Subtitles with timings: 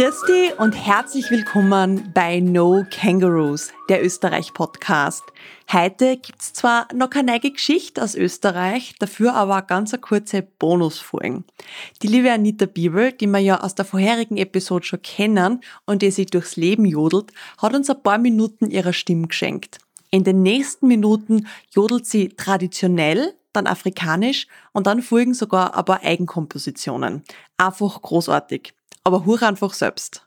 [0.00, 5.22] Christi und herzlich willkommen bei No Kangaroos, der Österreich-Podcast.
[5.70, 11.44] Heute gibt's zwar noch keine neue Geschichte aus Österreich, dafür aber ganz eine kurze Bonusfolgen.
[12.00, 16.10] Die liebe Anita Bibel, die wir ja aus der vorherigen Episode schon kennen und die
[16.10, 19.80] sich durchs Leben jodelt, hat uns ein paar Minuten ihrer Stimme geschenkt.
[20.10, 26.02] In den nächsten Minuten jodelt sie traditionell, dann afrikanisch und dann folgen sogar ein paar
[26.02, 27.22] Eigenkompositionen.
[27.58, 28.72] Einfach großartig.
[29.04, 30.26] Aber hör einfach selbst.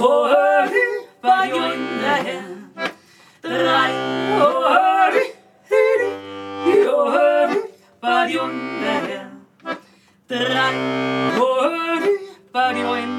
[0.00, 0.84] Hori
[1.22, 2.46] ba yondahen.
[3.42, 3.94] Drai
[4.40, 5.24] hori
[5.70, 6.10] hiri
[6.88, 7.60] hori
[8.02, 9.28] ba yondahen.
[10.28, 10.76] Drai
[11.38, 12.14] hori
[12.52, 13.13] ba yondahen.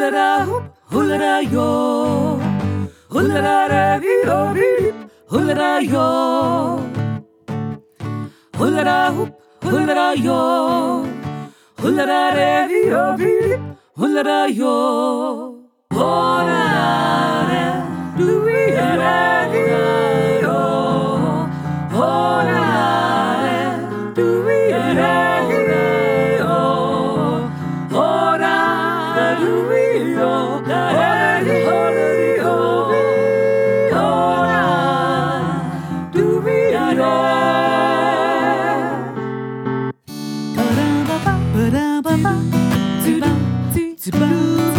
[0.00, 2.40] Hulera hoop, hulera yo.
[3.10, 4.70] Hulera ravi ori,
[5.30, 6.06] hulera yo.
[8.58, 9.30] Hulera hoop,
[9.62, 11.04] hulera yo.
[11.82, 13.36] Hulera ravi ori,
[13.98, 14.74] hulera yo.
[15.92, 17.68] Hulera,
[18.16, 18.72] do we
[44.02, 44.69] It's blue.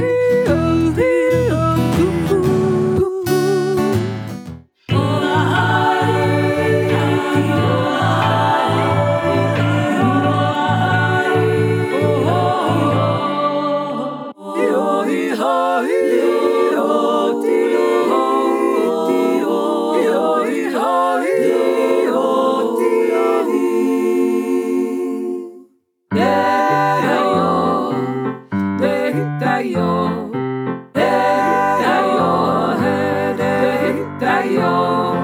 [34.41, 35.15] たよ。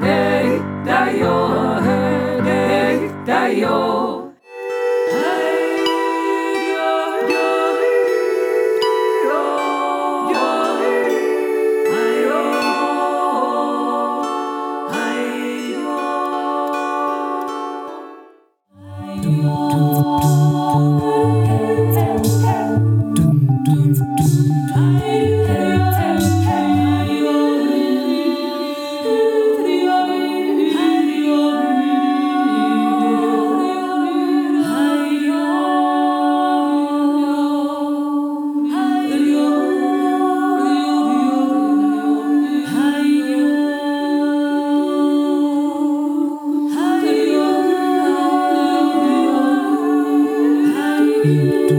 [0.00, 1.80] できたよ。
[2.44, 3.87] できたよ。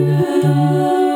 [0.09, 1.08] Yeah.